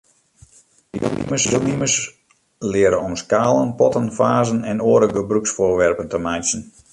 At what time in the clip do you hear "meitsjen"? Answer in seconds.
6.27-6.63